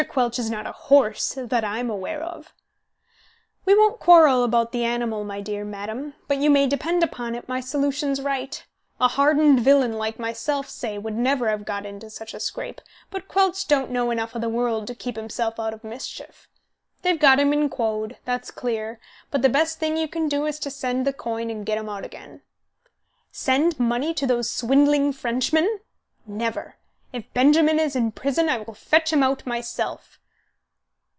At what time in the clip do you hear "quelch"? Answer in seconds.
0.09-0.39, 13.27-13.67